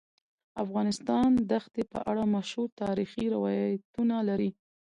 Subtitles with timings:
[0.63, 4.49] افغانستان د ښتې په اړه مشهور تاریخی روایتونه لري.